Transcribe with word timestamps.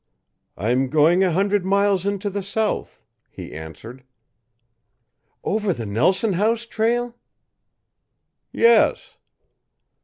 "I'm 0.57 0.89
going 0.89 1.23
a 1.23 1.31
hundred 1.31 1.63
miles 1.63 2.07
into 2.07 2.31
the 2.31 2.41
South," 2.41 3.03
he 3.29 3.53
answered. 3.53 4.03
"Over 5.43 5.73
the 5.73 5.85
Nelson 5.85 6.33
House 6.33 6.65
trail?" 6.65 7.15
"Yes." 8.51 9.17